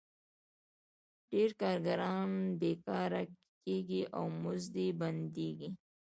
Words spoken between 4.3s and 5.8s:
مزد یې بندېږي